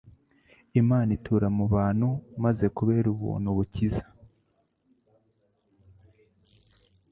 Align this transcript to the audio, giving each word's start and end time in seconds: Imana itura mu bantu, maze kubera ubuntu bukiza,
Imana 0.81 1.09
itura 1.17 1.47
mu 1.57 1.65
bantu, 1.73 2.07
maze 2.43 2.65
kubera 2.77 3.07
ubuntu 3.15 3.47
bukiza, 3.57 4.05